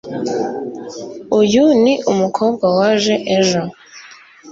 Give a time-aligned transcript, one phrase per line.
[1.39, 3.61] uyu ni umukobwa waje ejo